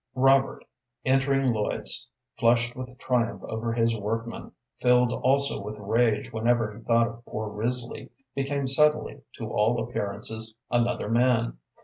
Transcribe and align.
Robert, 0.15 0.65
entering 1.05 1.53
Lloyd's, 1.53 2.07
flushed 2.35 2.75
with 2.75 2.97
triumph 2.97 3.43
over 3.43 3.71
his 3.71 3.95
workmen, 3.95 4.51
filled 4.79 5.13
also 5.13 5.61
with 5.61 5.77
rage 5.77 6.33
whenever 6.33 6.75
he 6.75 6.83
thought 6.83 7.07
of 7.07 7.23
poor 7.23 7.49
Risley, 7.51 8.09
became 8.33 8.65
suddenly, 8.65 9.21
to 9.37 9.51
all 9.53 9.79
appearances, 9.79 10.55
another 10.71 11.07
man. 11.07 11.59